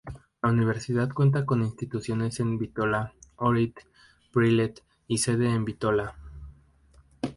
[0.41, 3.73] La universidad cuenta con instituciones en Bitola, Ohrid,
[4.33, 6.15] Prilep, y sede en Bitola.